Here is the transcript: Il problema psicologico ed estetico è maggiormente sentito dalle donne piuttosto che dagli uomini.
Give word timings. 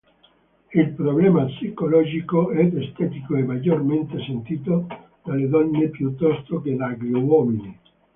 Il 0.73 0.93
problema 0.95 1.45
psicologico 1.45 2.49
ed 2.49 2.75
estetico 2.75 3.35
è 3.35 3.43
maggiormente 3.43 4.17
sentito 4.25 4.87
dalle 5.23 5.47
donne 5.47 5.89
piuttosto 5.89 6.59
che 6.59 6.75
dagli 6.75 7.11
uomini. 7.11 7.79